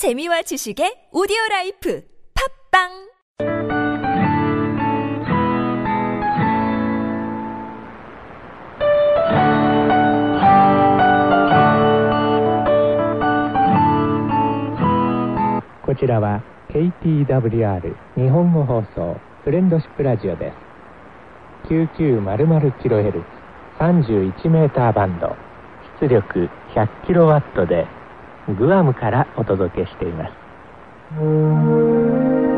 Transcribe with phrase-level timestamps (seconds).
[0.00, 2.02] 재미와 지식의 오디오 라이프
[2.72, 2.88] 팝빵
[15.84, 20.54] こちらは KTWR 日本語放送フレンドシップラジオで
[21.68, 23.22] す 9900kHz
[23.78, 25.36] 31メーターバンド
[26.00, 27.86] 出力 100kW で
[28.48, 30.32] グアムからお届けしています「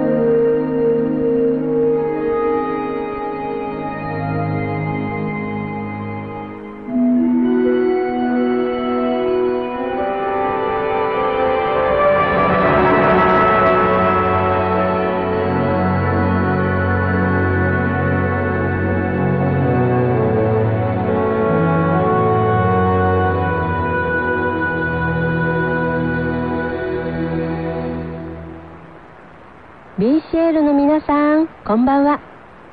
[31.73, 32.20] こんばんは。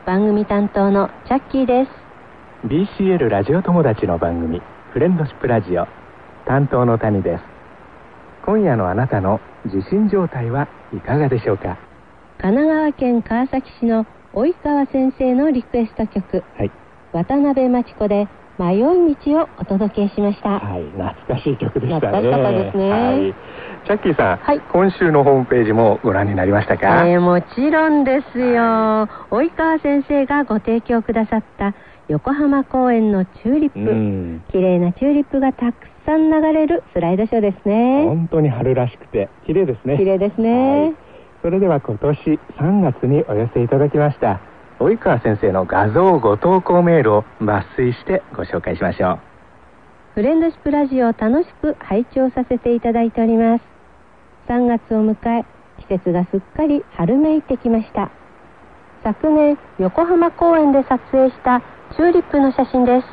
[0.05, 2.67] 番組担当のチャッキーです。
[2.67, 4.61] BCL ラジオ友達の番組
[4.92, 5.88] フレンドシップラジオ。
[6.45, 7.44] 担当の谷です。
[8.45, 11.77] 今夜のあなたの受信状態はいかがでしょうか？
[12.39, 16.44] 神奈川県川崎市の及川先生のリクエスト曲。
[16.58, 16.72] はい。
[17.14, 18.27] 渡辺真知子で
[18.59, 18.81] 迷い
[19.15, 20.59] 道をお届けしました。
[20.59, 22.17] はい、懐かしい曲でしたね。
[22.19, 22.89] 懐かしかったですね。
[22.91, 23.35] はい。
[23.88, 24.59] チャッキーさん、はい。
[24.59, 29.07] 今週のホームページもご覧になりましたか、えーもちろんですよ。
[29.31, 31.73] 及川先生がご提供くださった
[32.09, 34.43] 横浜公園のチューリップ、うん。
[34.52, 38.03] 綺麗なチューリップがたくさん流れるスライドショーですね。
[38.03, 39.97] 本当に春らしくて綺麗ですね。
[39.97, 40.95] 綺麗ですね、はい。
[41.41, 42.17] それでは今年
[42.59, 44.41] 3月にお寄せいただきました
[44.80, 49.19] 及川先生の画像ご投稿メールを抜粋してご紹介しましょう。
[50.16, 53.63] フレンドシップラジオを楽しく拝聴させていただいております。
[54.47, 55.45] 3月を迎え
[55.80, 58.09] 季節がすっかり春めいてきました。
[59.03, 61.61] 昨年横浜公園で撮影した
[61.95, 63.08] チューリップの写真です。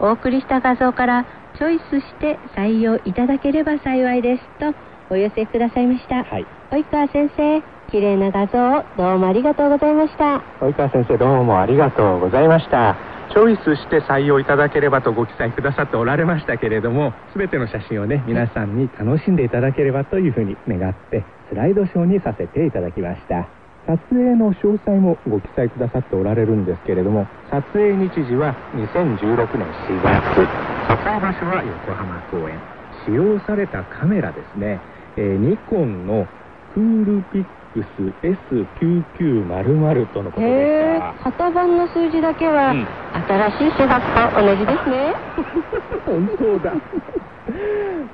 [0.00, 4.42] お送りした画像からチョイスして採用いただければ幸いです。
[4.58, 4.74] と
[5.10, 6.46] お寄せくださいました、はい。
[6.70, 10.42] 及川先生綺麗な画像をどうもありがとうございました。
[10.60, 12.96] 及川先生どうもありがとうございました。
[13.30, 23.48] チョイスして採用いただければとご記載くださっておられましたけれども全ての写真をね皆さんに楽しんでいただければというふうに願ってスライドショーにさせていただきました。
[23.86, 30.46] 撮影の詳細もご記載くださっておられるんですけれども撮影日時は2016年4月。
[30.88, 32.58] 撮影場所は横浜公園。
[33.06, 34.78] 使用されたカメラですね、
[35.16, 36.26] えーニコンの
[36.74, 37.86] クールピックス
[38.22, 41.30] S9900 とのことでした。
[41.30, 42.86] 型番の数字だけは、うん。
[43.26, 44.00] 新しい手法
[44.32, 45.14] と同じですね。
[46.06, 46.72] 本当だ。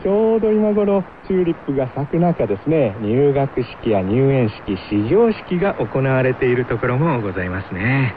[0.02, 2.94] ちょうど今頃チューリップが咲く中ですね。
[3.00, 8.14] 入学式や入園式始業式が行われているところもございますね。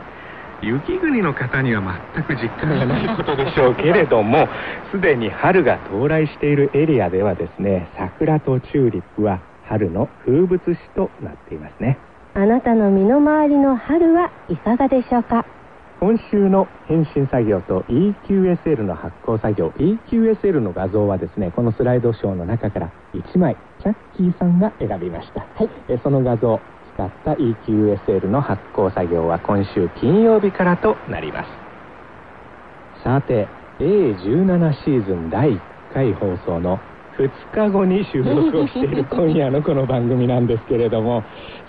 [0.62, 1.84] 雪国の方には
[2.14, 4.50] 全く実感がないことでしょうけれども
[4.92, 11.98] すでに春が到来しているエリアではですね桜とチューリップは春の風物詩となっていますね。
[12.34, 15.46] あなたの身の回りの春はいかがでしょうか？
[16.00, 19.70] 今週の返信作業と EQSL の発行作業。
[19.78, 26.60] EQSL の画像はですねこのスライドショーの中から1枚チャッキーさんが選びました、はい、えその画像を
[26.94, 31.50] 使った EQSL の発行作業は今週金曜日からとなります。
[33.04, 33.48] さて
[33.80, 35.60] A17 シーズン第1
[35.94, 36.80] 回放送の
[37.18, 41.24] 2日後に収録をしている今夜のこの番組なんですけれども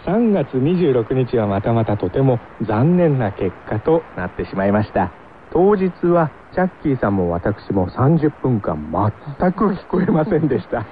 [0.05, 5.11] 3月26日はまたまたとても残念な結果となってしまいました。
[5.51, 8.77] 当日はチャッキーさんも私も30分間
[9.41, 10.85] 全く聞こえませんでした。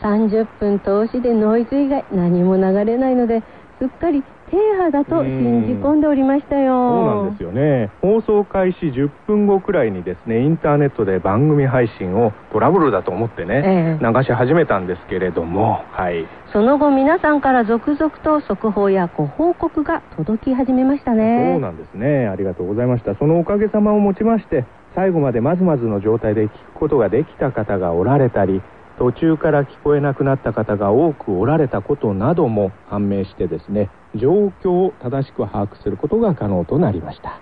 [0.00, 3.42] 30分通しでノイズ以外何も流れないので
[3.80, 6.72] すっかり停波だと信じ込んでおりましたよ。
[6.72, 7.90] そうなんですよね。
[8.00, 14.04] 放送開始10分後くらいにですねインターネットで番組配信をトラブルだと思ってね、ええ。
[14.04, 15.82] 流し始めたんですけれども。
[15.90, 16.26] はい。
[16.52, 21.52] その後皆さんから続々と速報やご報告が届き始めましたね。
[21.54, 22.28] そうなんですね。
[22.28, 23.14] ありがとうございました。
[23.16, 24.64] そのおかげさまをもちまして
[24.94, 28.62] 最後までまずまずの状態で聞くことができた方がおられたり
[28.98, 37.40] 途中から聞こえなくなった方が多くおられたことなども判明してですね状況を正しく把握することが可能となりました。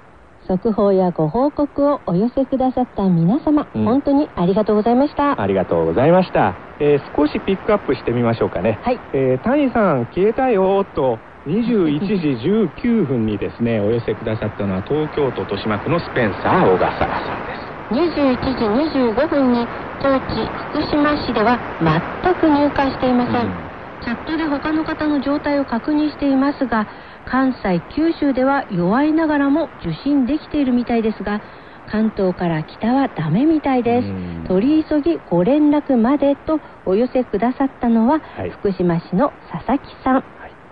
[0.49, 3.85] 速報やご報告をお寄せくださった皆様、うん。
[3.85, 5.41] 本当にありがとうございました。
[5.41, 8.81] ありがとうございました、えー少しピックアップしてみましょうかね。
[8.83, 8.99] はい。
[9.13, 17.73] えー谷さん消えたよーと21時19分にですねお寄せくださったのは東京都豊島区のスペンサー小笠原さんです。
[17.93, 18.65] 21時
[18.99, 19.67] 25分に
[20.03, 23.47] 当地福島市では全く入荷していません、
[24.03, 26.89] チャットで他の方の状態を確認していますが
[27.25, 31.41] 関西九州では弱いながらも受信できているみたいですが
[31.89, 34.09] 関東から北はダメみたいです。
[34.09, 34.45] うん。
[34.49, 38.51] 取り急ぎご連絡までとお寄せくださったのは、はい。
[38.51, 40.25] 福島市の佐々木さん。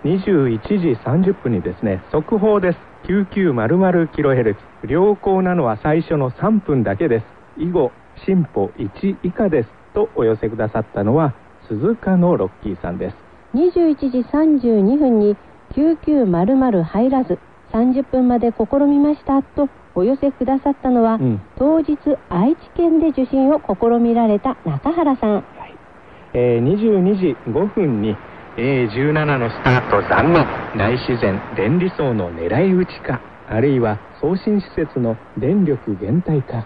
[0.03, 2.79] 21時30分にですね速報です。
[3.07, 4.55] 9900kHz
[4.87, 7.25] 良好なのは最初の3分だけです。
[7.57, 7.91] 以後
[8.25, 11.33] 進歩1以下ですとお寄せくださったのは
[11.67, 13.15] 鈴鹿のロッキーさんです。
[13.53, 15.35] 21時32分に
[15.73, 17.39] 9900入らず
[17.73, 21.41] 30分まで試みましたとお寄せくださったのは、うん。
[21.57, 21.97] 当日
[22.29, 25.43] 愛知県で受信を試みられた中原さん。
[26.33, 28.15] えー22時5分に
[28.57, 30.45] A17 のスタート残念
[30.77, 36.65] 大自然電離層の狙い撃ちかあるいは送信施設の電力減退か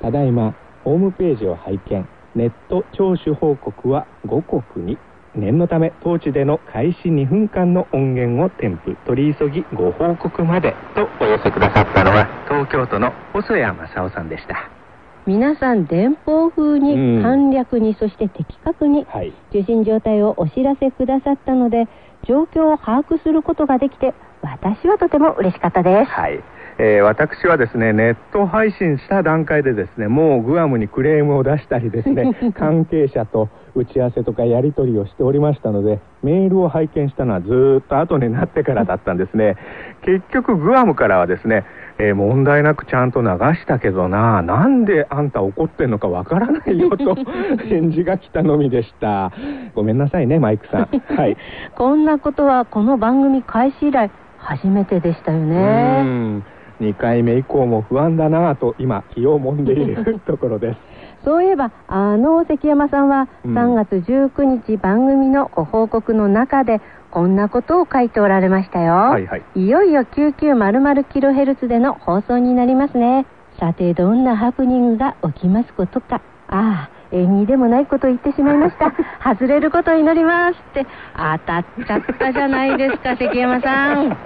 [0.00, 0.54] ただいま
[0.84, 2.08] ホームページを拝見。
[2.34, 4.98] ネット聴取報告は5国に。
[5.34, 8.96] 念のため当地での開始2分間の音源を添付。
[9.06, 10.74] 取り急ぎご報告まで。
[10.94, 14.70] とお寄せくださったのは東京都の細谷正夫さんでした。
[15.24, 17.22] 皆さん電報風にうん。
[17.22, 19.32] 簡略に、そして的確にはい。
[19.50, 21.86] 受信状態をお知らせくださったので
[22.26, 26.10] 状況を把握することができて私はとても嬉しかったです。
[26.10, 26.42] はい、
[26.78, 39.56] えー私はですねネット配信した段階でですねもうグアムにクレームを出したりですね 関係者と打ち合わせとかやり取りをしておりましたのでメールを拝見したのはずーっと後になってからだったんですね。
[40.02, 41.64] 結局グアムからはですね、
[41.98, 47.14] えー問題なくちゃんと流したけどななんであんた怒ってんのかわからないよと
[47.68, 49.30] 返事が来たのみでした。
[49.74, 50.88] ごめんなさいねマイクさん。
[51.16, 51.36] はい。
[51.76, 56.42] こんなことはこの番組開始以来初めてでしたようねん
[56.82, 60.80] 2回目以降も不安だなぁと今気をもんでいるところです。
[61.24, 63.54] そういえばあの関山さんはうん。
[63.56, 66.80] 3月19日番組のご報告の中で
[67.12, 69.42] こんなことを書いておられましたよ、はいはい。
[69.54, 73.26] いよいよ 9900kHz での放送になりますね。
[73.60, 76.20] さてどんなハプニングが起きますことか。
[76.48, 78.92] ああ縁起でもないことを言ってしまいました。
[79.22, 80.86] 外れることを祈りますって。
[81.14, 84.16] 当たっちゃったじゃないですか関山さん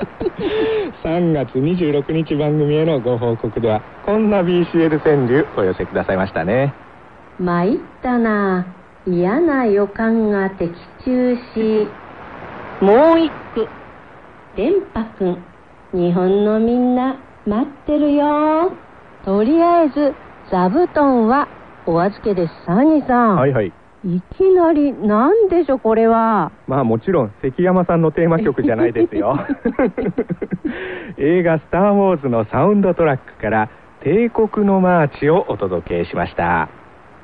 [1.04, 6.72] 3月26日番組へのご報告ではこんな BCL 川柳お寄せくださいましたね。
[7.38, 8.66] 参ったな。
[9.06, 10.70] 嫌な予感が的
[11.04, 11.88] 中し。
[12.80, 13.68] もう一句。
[14.56, 15.38] 電波くん
[15.92, 17.16] 日本のみんな
[17.46, 18.72] 待ってるよ。
[19.24, 20.14] とりあえず
[20.50, 21.48] 座布団は
[21.86, 22.52] お預けです。
[22.66, 23.72] サニーさん、はいはい
[24.04, 26.52] いきなりなんでしょこれは。
[26.66, 29.38] まあもちろん関山さんのテーマ曲じゃないですよ。
[31.18, 33.68] 映画「スター・ウォーズ」のサウンドトラックから
[34.00, 36.68] 「帝国のマーチ」をお届けしました。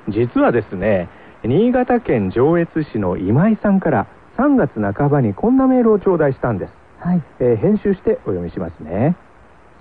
[0.08, 1.08] 実はですね
[1.44, 4.06] 新潟県上越市の今井さんから
[4.36, 6.74] 3月半ばにこんなメールを頂戴したんです。
[7.00, 7.22] はい。
[7.40, 9.16] えー編集してお読みしますね。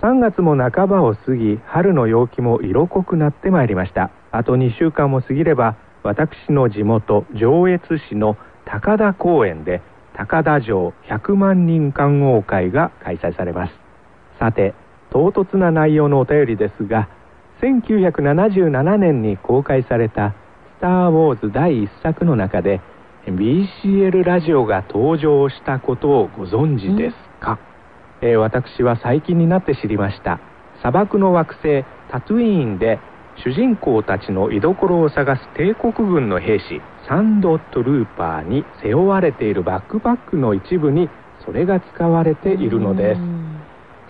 [0.00, 4.10] 3月も半ばを過ぎ春の陽気も色濃くなってまいりました。
[4.30, 5.74] あと2週間も過ぎれば
[6.06, 9.82] 私の地元上越市の高田公園で
[10.14, 13.72] 高田城100万人観桜会が開催されます。
[14.38, 14.72] さて
[15.10, 17.08] 唐突な内容のお便りですが
[17.60, 20.34] 1977年に公開された
[20.78, 22.80] 「スター・ウォーズ」第1作の中で
[23.26, 27.58] BCL ラジオが登場したことをご存知ですか、
[28.20, 30.38] えー私は最近になって知りました。
[30.78, 33.00] 砂漠の惑星タトゥイーンで
[33.44, 41.08] 主人公たちの居所を探す帝国軍の兵士サンドトルーパーに背負われているバックパックの一部に
[41.44, 43.20] それが使われているのです。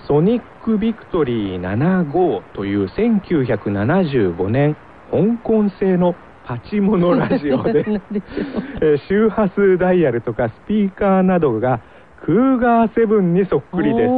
[0.06, 4.76] ソニックビクトリー75という1975年
[5.10, 6.14] 香港製の
[6.44, 7.84] パチモノラジオで
[8.80, 11.80] えー周波数ダイヤルとかスピーカーなどが
[12.24, 14.10] クーガーセブンにそっくりです、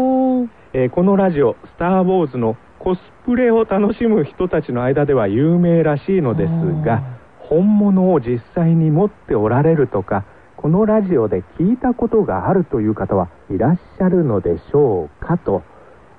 [0.74, 6.50] えーこのラジオ「スター・ウォーズ」のコスプレを楽しむ人たちの間では有名らしいのです
[6.84, 10.24] が本物を実際に持っておられるとか
[10.56, 15.62] このラジオで聞いたことがあるという方はいらっしゃるのでしょうかと、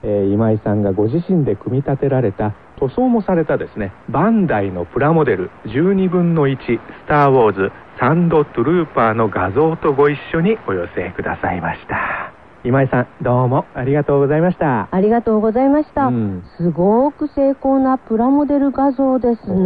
[0.01, 14.89] えー今井さんがご自身で組み立てられた塗装もされたですねバンダイのプラモデル12分の1スター・ウォーズサンド・トゥルーパーの画像とご一緒にお寄せくださいました今井さんどうもありがとうございました。
[14.91, 16.43] ありがとうございました、うん。
[16.57, 19.63] すごく精巧なプラモデル画像です本当に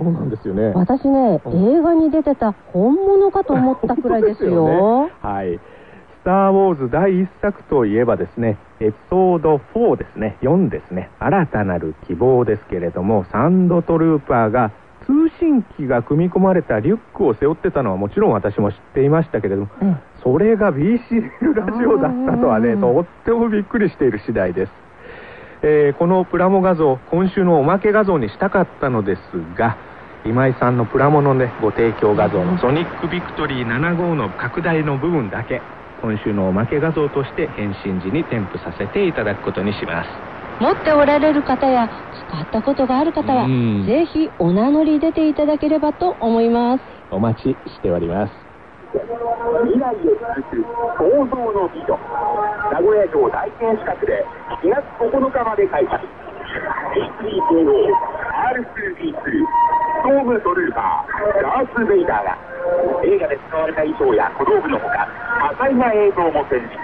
[0.00, 0.72] そうねなんですよね。
[0.74, 1.78] 私ね、うん。
[1.78, 4.66] 映画に出てた本物かと思ったくらいですよ。
[4.66, 5.12] 本当ですよね。
[5.22, 5.60] はい。
[6.22, 14.70] スター・ウォーズ第1作といえばですね、エピソード4ですね、4ですね、新たなる希望ですけれども、サンドトルーパーが
[15.06, 24.72] 通信機が組み込まれたリュックを背負ってたのはもちろん私も知っていましたけれども、えそれが BCL ラジオだったとはね、うんとってもびっくりしている次第です。
[25.62, 29.20] えーこのプラモ画像、今週のおまけ画像にしたかったのです
[29.56, 29.76] が、
[30.24, 35.60] 今井さんのプラモのね、ご提供画像のソニックビクトリー7号の拡大の部分だけ、
[36.00, 40.31] 今週のおまけ画像として返信時に添付させていただくことにします。
[40.60, 41.88] 持っておられる方や
[42.28, 43.86] 使ったことがある方はうん。
[43.86, 46.84] ぜひお名乗り出ていただければと思います。
[47.10, 48.32] お待ちしております。
[48.92, 50.64] 未来へ続く
[50.98, 51.98] 創造の美女。
[52.72, 54.24] 名古屋城大天守閣で
[54.62, 56.00] 4月9日まで開催。
[56.92, 57.88] H3PO
[58.52, 62.36] R2D2 ストームトルーパーダース・ベイダーが
[63.04, 65.08] 映画で使われた衣装や小道具のほか
[65.56, 66.76] 多彩な映像も展示。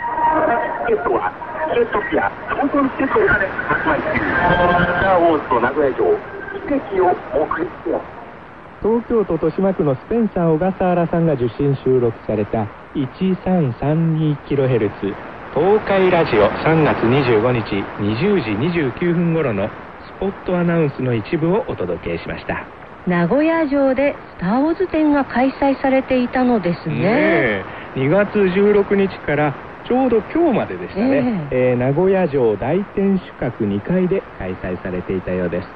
[0.88, 1.32] チケットは
[1.74, 3.26] ケットピアローソンチケットで
[3.68, 4.18] 発売中ス
[5.00, 6.04] ター・ウォーズと名古屋城
[6.68, 8.04] 奇跡をお送りします
[8.80, 15.14] 東京都豊島区のスペンサー小笠原さんが受信収録された 1332kHz
[15.54, 18.50] 東海ラジオ3月25日20時
[18.92, 19.72] 29分頃のス
[20.20, 22.64] ポットアナウンスの一部をお届けしました。
[23.06, 27.00] 名古屋城でスター・ウォーズ展が開催されていたのですね。
[27.02, 27.64] え。
[27.96, 29.54] 2月16日から
[29.88, 35.68] ちょうど今日まででしたね、えー名古屋城大天守閣2階で開催されていたようです。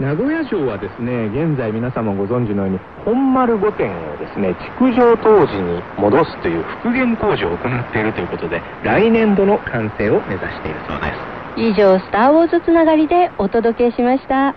[0.00, 11.60] 名古屋城はですね現在皆様ご存知のように本丸御殿をですね築城当時に戻すという復元工事を行っているということで来年度の完成を目指しているそうです。
[11.60, 14.54] 以上スター・ウォーズつながりでお届けしました。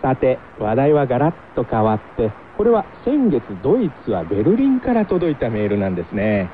[0.00, 2.30] さて話題はガラッと変わって
[2.60, 6.50] これは先月ドイツはベルリンから届いたメールなんですね、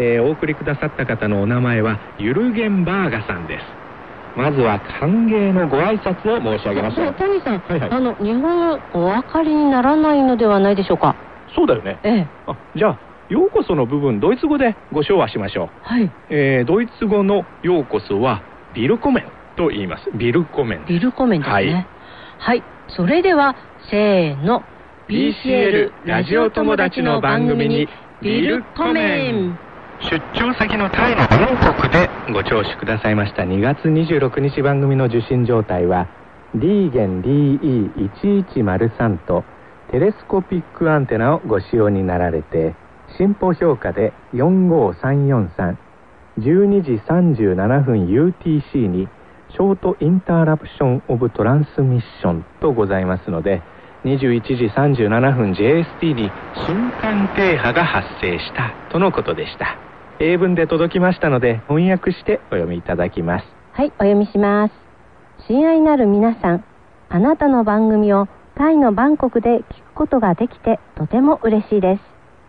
[0.00, 3.64] えーお送りくださった方のお名前はユルゲンバーガさんです。
[4.34, 7.90] まずは歓迎のご挨拶を申し上げましょう谷さん、はいはい。
[7.90, 11.16] あの日本語お分かりにならないのではないでしょうか？
[11.54, 11.98] そうだよね。
[12.02, 12.28] ええ。
[12.46, 16.10] あじゃあようこその部分ドイツ語でご唱和しましょう、はい。
[16.30, 18.42] えードイツ語のようこそは
[18.72, 20.10] ビルコメンと言います。
[20.14, 21.88] ビルコメンビルコメンですね。
[22.38, 23.56] はい、それでは
[23.90, 24.62] せーの。
[25.08, 27.88] BCL ラジオ友達の番組に
[28.22, 29.58] ビルコメン
[30.08, 33.42] 出張先のタイのバンコクでご聴取くださいました。
[33.42, 36.08] 2月26日番組の受信状態は
[36.54, 39.44] D 弦 DE1103 と
[39.90, 42.74] テレスコピックアンテナをご使用になられて
[43.18, 45.76] 進歩評価で45343
[46.38, 49.06] 12時37分 UTC に
[49.50, 53.62] ショートインターラプションオブトランスミッションとございますので
[54.04, 56.30] 21時37分 JST に
[56.66, 59.89] 瞬間停波が発生したとのことでした。
[60.20, 64.74] 英文で届きましたので翻訳してお読みいただきますはい、お読みします。
[65.48, 66.64] 親愛なる皆さん、
[67.08, 72.02] あなたの番組をタイのバンコクで聞くことができてとても嬉しいです。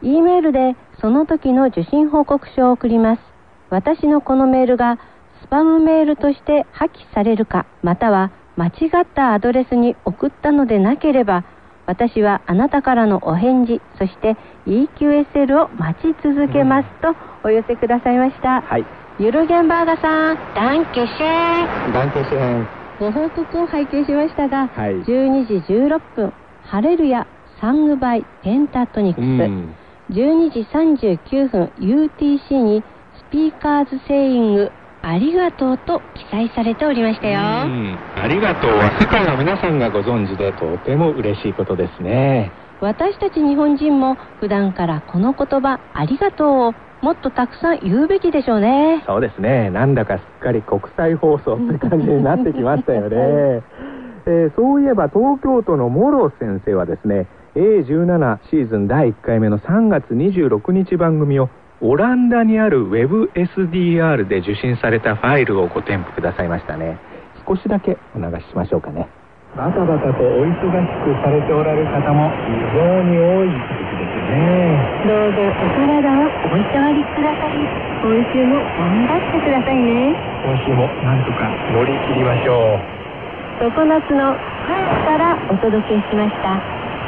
[0.05, 3.21] E メールでその時の受信報告書を送ります。
[3.69, 4.99] 私のこのメールが
[5.43, 8.71] スパムメールとして破棄されるか、または間違
[9.03, 11.45] ったアドレスに送ったのでなければ、
[11.85, 18.61] 私はあなたからのお返事、そして EQSL を待ち続けますとお寄せくださいました。
[18.61, 18.85] はい。
[19.19, 22.67] ゆるげんバーガーさん、ダンケシェーダンケシェン。
[23.00, 24.93] ご報告を拝見しましたが、はい。
[25.03, 26.33] 12時16分、
[26.63, 27.27] ハレルヤ、
[27.59, 29.21] サングバイ、ペンタトニク。
[29.21, 29.75] ス、うん。
[30.11, 32.83] 12時39分、UTC に
[33.17, 34.71] スピーカーズセイング、
[35.03, 37.39] ありがとうと記載されておりましたよ。
[37.39, 49.03] うんありがとうは世界の皆さんがご存知でとても嬉しいことですね私たち日本人も普段からこの言葉、ありがとうをもっとたくさん言うべきでしょうね。
[49.08, 53.17] そうですねなんだかすっかり国際放送って感じになってきましたよね、
[54.27, 61.50] えーそういえば東京都のモロ先生はですね A17 シーズン第1回目の3月26日番組を
[61.81, 67.01] オランダにある WebSDR で受信されたファイルをご添付くださいましたね。
[67.41, 69.09] 少しだけお流ししましょうかね。
[69.57, 75.09] バタバタとお忙しくされておられる方も非常に多い時期ですね。
[75.09, 77.57] どうぞお体をおいたわりください。
[78.05, 80.13] 今週も頑張ってくださいね。
[80.45, 83.73] 今週もなんとか乗り切りましょう。
[83.73, 86.61] 常夏のハウスからお届けしました。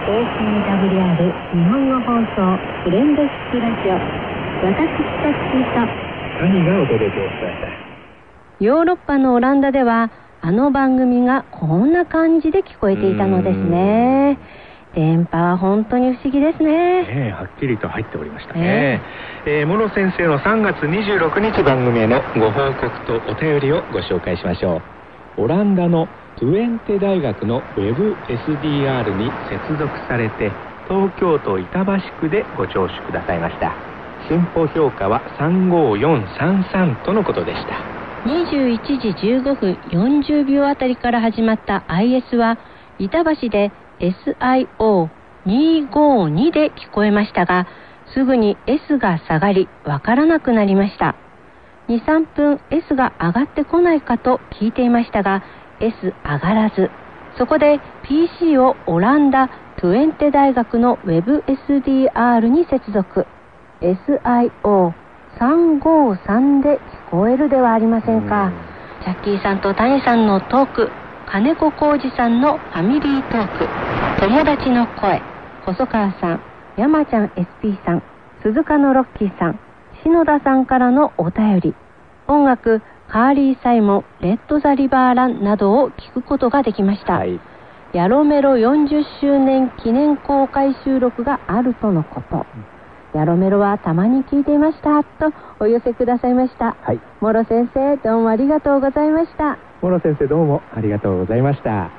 [0.10, 4.33] ACWR 日本語放送フレンドシップラジオ
[6.40, 10.10] 何がお届けをしたヨーロッパのオランダでは
[10.42, 14.38] あの番組がこんな感じで聞こえていたのですね。
[14.96, 17.04] 電波は本当に不思議ですね。
[17.04, 19.02] ねえはっきりと入っておりましたね、
[19.46, 24.82] えー、モロ先生の3月26日番組へのご報告とお便りをご紹介しましょ
[25.38, 25.44] う。
[25.44, 26.08] オランダの
[26.40, 30.52] トゥエンテ大学の WebSDR に接続されて
[30.88, 33.93] 東京都板橋区でご聴取くださいました
[34.28, 37.74] 進歩評価は35433とのことでした。
[38.26, 42.60] 21時15分40秒あたりから始まった IS は
[43.00, 47.68] 板橋で SIO252 で聞こえましたが
[48.14, 51.16] すぐに S が下がりわからなくなりました。
[51.90, 55.44] 23分 S が上がってこないかと聞いていましたが
[55.82, 56.90] S 上がらず。
[57.38, 63.26] そこで PC をオランダトゥエンテ大学の WebSDR に接続。
[63.84, 68.50] SIO353 で聞こえるではありませんか。
[69.04, 70.90] ジャッキーさんと谷さんのトーク
[71.28, 73.68] 金子浩二さんのファミリートーク。
[74.22, 75.22] 友達の声
[75.66, 76.42] 細川さん
[76.78, 78.04] 山ちゃん SP さん
[78.42, 79.60] 鈴鹿のロッキーさん
[80.04, 81.76] 篠田さんからのお便り。
[82.28, 87.16] 音楽カーリー・サイモン、レッド・ザ・リバー・ランなどを聞くことができました。
[87.16, 87.42] はい。
[87.94, 92.48] ヤロメロ40周年記念公開収録があるとのこと。
[93.14, 96.76] ヤロメロはたまに聞いていましたとお寄せくださいました。
[96.82, 99.58] はいモロ先生、どうもありがとうございました。
[99.84, 101.92] 諸先生どうもありがとうございました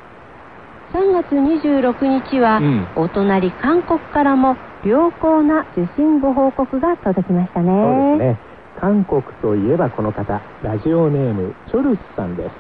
[0.94, 7.68] 3月26日は、うんお隣韓国からも良好な受信ご報告が届きましたね。
[7.68, 8.38] そうですね
[8.80, 12.52] 韓国といえばこの方ラジオネームチョルスさんです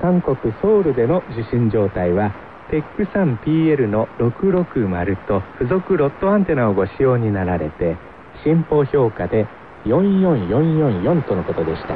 [0.00, 2.32] 韓国ソウルでの受信状態は
[2.70, 7.96] TEC3PL の660と付属ロットアンテナをご使用になられて
[8.44, 9.46] 進歩評価で
[9.84, 11.94] 44444とのことでした。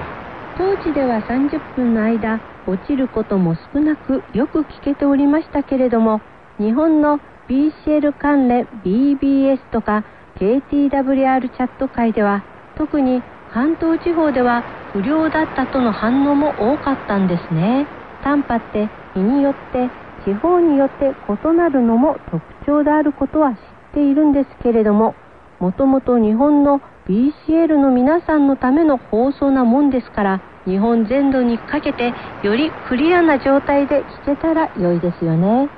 [0.57, 6.21] 当地では30分の間落ちることも少なくよく聞けておりましたけれども
[6.59, 10.05] 日本の BCL 関連 BBS とか
[10.37, 12.45] KTWR チャット界では
[12.77, 17.87] 特に関東地方では不良だったとの反応も多かったんですね。
[18.23, 19.91] 短波って日によって
[20.25, 23.59] 地方によって異なるのも特徴であることは知っ
[23.95, 25.15] ているんですけれども
[25.61, 35.69] もともと日本の BCL の皆さんのための放送なもんですから日本全土にかけてよりクリアな状態で聞けたら良いですよね。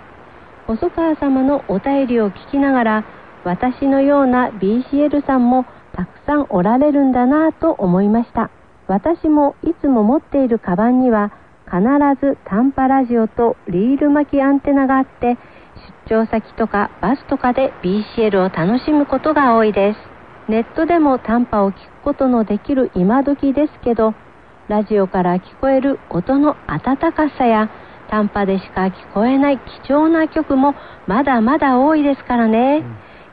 [0.66, 3.04] 細川様のお便りを聞きながら
[3.44, 8.50] 私のような BCL さんもたくさんおられるんだなぁと思いました。
[8.88, 11.32] 私もいつも持っているカバンには
[11.66, 11.80] 必
[12.20, 15.36] ず短波ラジオとリール巻きアンテナがあって
[16.08, 19.98] 出張先とかバスとかで BCL を楽しむことが多いです。
[20.48, 24.14] ネットでも短波を聞くことのできる今時ですけど
[24.68, 27.68] ラジオから聞こえる音の温かさや
[28.08, 30.74] 短波でしか聞こえない貴重な曲も
[31.08, 32.84] まだまだ多いですからね、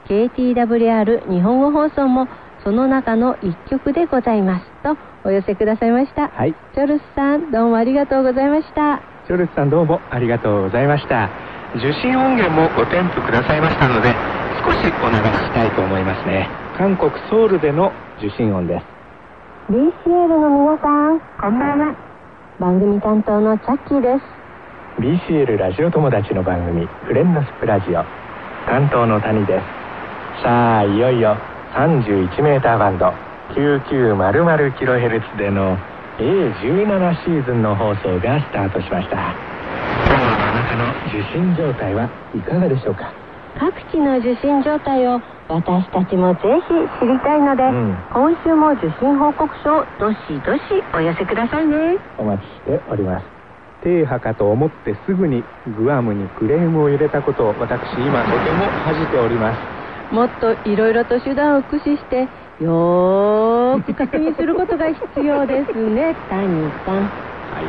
[0.09, 2.27] KTWR 日本語放送も
[2.63, 4.95] その中の一曲でございますと
[5.25, 6.55] お寄せくださいました、はい。
[6.73, 9.01] チョルスさんどうもありがとうございました。
[9.27, 11.29] チョルスさんどうもありがとうございました。
[11.75, 14.13] 受信音源もご添付くださいましたので
[14.63, 16.47] 少しお流ししたいと思いますね。
[16.77, 18.85] 韓国ソウルでの受信音です。
[19.69, 21.95] BCL の皆さんこんばんは。
[22.59, 25.01] 番組担当のチャッキーです。
[25.01, 28.03] BCL ラジオ友達の番組フレンドスプラジオ。
[28.67, 30.43] 担当の谷です。
[30.43, 31.35] さあいよいよ
[31.73, 33.11] 31m バンド
[33.55, 35.75] 9900kHz での
[36.19, 39.17] A17 シーズンの放送がスタートしました。
[39.17, 39.33] 今
[40.13, 43.11] 日のあなたの受信状態はいかがでしょうか？
[43.57, 47.97] 各地の受信状態を私たちもぜひ知りたいので、うん。
[48.13, 50.61] 今週も受信報告書をどしどし
[50.93, 51.97] お寄せくださいね。
[52.19, 53.25] お待ちしております。
[53.81, 55.43] 停波かと思ってすぐに
[55.75, 59.59] グアムにクレームを入れたことを私今とても恥じております
[60.13, 62.27] もっといろいろと手段を駆使して
[62.63, 66.15] よーく確認することが必要ですね。
[66.29, 67.09] 谷さん。
[67.49, 67.65] はい。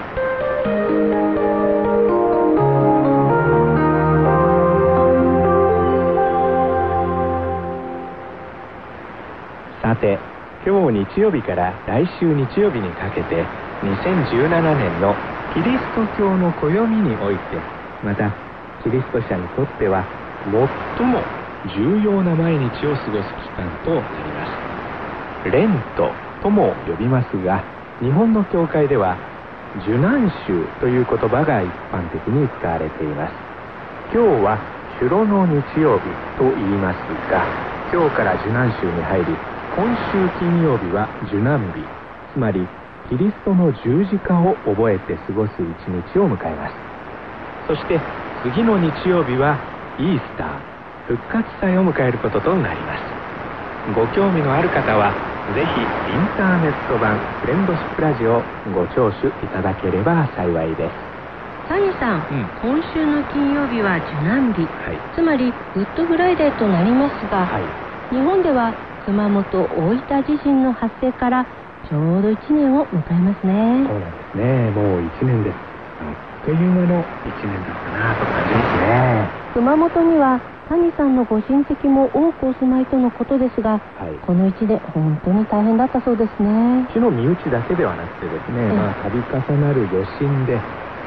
[9.81, 10.19] さて
[10.67, 13.49] 今日日曜日から来週日曜日にかけて
[13.83, 15.17] 2017年の
[15.55, 17.63] キリスト教の暦において
[18.03, 18.35] また
[18.83, 20.05] キリスト者にとっては
[20.45, 21.25] 最も
[21.67, 25.51] 重要な毎日を過ごす期間となります。
[25.51, 27.65] レントとも呼びますが
[28.01, 29.19] 日本の教会では
[29.77, 33.35] 受難週という言葉が一般的に使われています。
[34.13, 34.61] 今日は
[35.01, 36.99] 主炉の日曜日と言います
[37.29, 37.49] が
[37.93, 39.39] 今日から受難週に入り
[39.71, 41.85] 今週金曜日は受難日
[42.33, 42.69] つまり
[43.09, 46.75] キリストの十字架を覚えて過ごす一日を迎えます。
[47.67, 48.01] そして
[48.43, 49.59] 次の日曜日は
[49.99, 50.74] イースター。
[51.07, 53.03] 復活祭を迎えることとなります。
[53.95, 55.13] ご興味のある方は
[55.53, 60.91] ぜひインターネット版フレンドシップラジオをご聴取いただければ幸いです。
[61.69, 62.49] 谷さん、うん。
[62.65, 64.65] 今週の金曜日は受難日。
[64.65, 64.97] はい。
[65.15, 67.63] つまりグッドフライデーとなりますが、はい。
[68.15, 68.73] 日本では
[69.05, 71.45] 熊本大分地震の発生から
[71.89, 73.85] ちょうど1年を迎えますね。
[73.85, 74.71] そうなんですね。
[74.73, 75.57] もう1年です。
[76.01, 79.29] あっという間の1年だったなと感じますね。
[79.53, 84.15] 熊本には谷さんのご親戚も多くお住まいとのことですがはい。
[84.27, 86.87] この1年本当に大変だったそうですね。
[86.89, 88.73] うちの身内だけではなくてですね、ええ。
[88.73, 90.59] まあ、度重なる余震で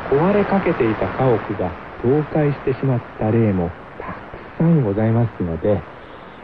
[0.09, 5.81] 壊れかけていた家屋が倒壊してしまった例もたくさんございますので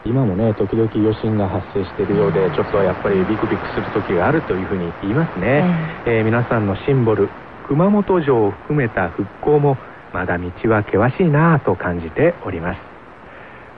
[0.06, 5.63] 今もね時々余震が発生しているようでちょっとやっぱりビクビクする時があるというふうに言いますね、
[6.06, 7.30] えー皆さんのシンボル
[7.67, 9.78] 熊本城を含めた復興も
[10.13, 12.92] まだ道は険しいなぁと感じております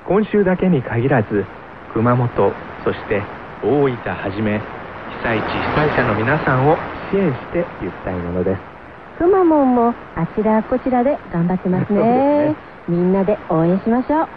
[0.07, 1.45] 今週だけに限らず
[1.93, 2.29] 熊本
[2.83, 3.23] そして
[3.63, 6.77] 大分はじめ被災地被災者の皆さんを
[7.11, 8.61] 支援していきたいものです。
[9.17, 11.99] くまモンもあちらこちらで頑張ってますね。
[12.53, 12.55] ね。
[12.87, 14.27] みんなで応援しましょう、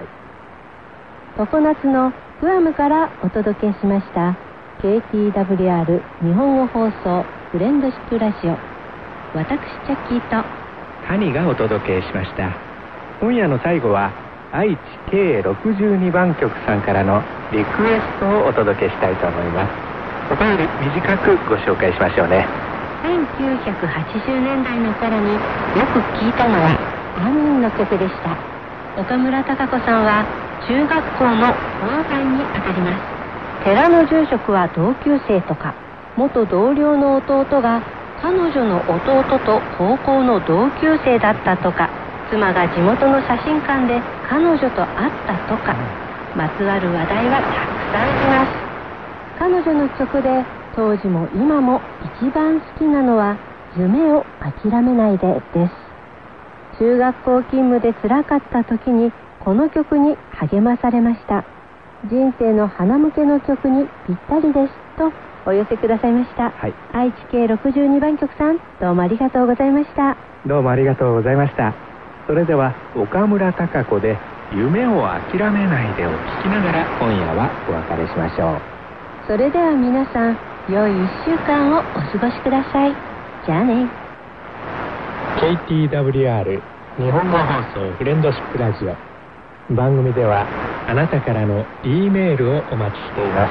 [1.52, 4.36] 常夏のグアムからお届けしました
[4.80, 8.56] KTWR 日本語放送フレンドシップラジオ。
[9.34, 10.48] 私チャッキーと。
[11.06, 12.52] 谷がお届けしました。
[13.20, 14.80] 今夜の最後は愛知
[15.12, 17.20] K62 番局さんからの
[17.52, 19.68] リクエストをお届けしたいと思います。
[20.32, 22.46] お便り短くご紹介しましょうね。
[23.04, 25.34] 1980年代の頃に
[25.76, 26.80] よく聞いたのは
[27.20, 28.36] アミンの曲でした？
[29.00, 30.24] 岡村孝子さんは
[30.66, 33.64] 中学校の後輩にあたります。
[33.64, 35.74] 寺の住職は同級生とか
[36.16, 37.82] 元同僚の弟が
[38.22, 42.07] 彼女の弟と高校の同級生だったとか。
[42.30, 45.74] 妻が地元の写真館で彼女と会ったとか。
[46.36, 48.68] まつわる話題はたくさんあります。
[49.38, 50.44] 彼女の曲で
[50.76, 51.80] 当時も今も
[52.20, 53.36] 一番好きなのは
[53.76, 55.74] 夢を諦めないでです。
[56.78, 59.10] 中学校勤務で辛かった時に
[59.40, 61.44] この曲に励まされました。
[62.04, 65.10] 人生の花向けの曲にぴったりですと
[65.46, 66.74] お寄せくださいました、はい。
[66.92, 70.16] 愛知系62番局さんどうもありがとうございました。
[70.46, 71.87] どうもありがとうございました
[72.28, 74.18] それでは岡村孝子で
[74.52, 75.00] 夢を
[75.32, 78.60] 諦めないでを聞きながら今夜はお別れしましょう。
[79.26, 80.36] それでは皆さん
[80.68, 82.92] 良い1週間をお過ごしください。
[83.46, 83.88] じゃあね。
[85.40, 86.60] KTWR
[86.98, 89.74] 日本語放送フレンドシップラジオ。
[89.74, 90.44] 番組では
[90.86, 93.48] あなたからの E メールをお待ちしていま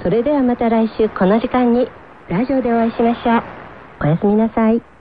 [0.00, 0.02] す。
[0.02, 1.90] それではまた来週この時間に
[2.30, 3.42] ラジオでお会いしましょう。
[4.00, 4.95] おやすみなさい